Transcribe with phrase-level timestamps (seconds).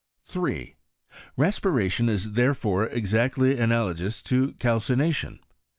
[0.23, 0.77] 3.
[1.37, 5.37] Respiration is therefore exactly analogous to calcination.